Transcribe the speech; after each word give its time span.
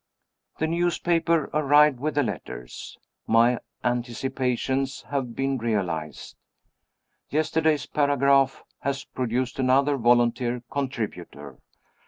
The 0.57 0.65
newspaper 0.65 1.51
arrived 1.53 1.99
with 1.99 2.15
the 2.15 2.23
letters. 2.23 2.97
My 3.27 3.59
anticipations 3.83 5.03
have 5.11 5.35
been 5.35 5.59
realized. 5.59 6.35
Yesterday's 7.29 7.85
paragraph 7.85 8.63
has 8.79 9.03
produced 9.03 9.59
another 9.59 9.97
volunteer 9.97 10.63
contributor. 10.71 11.59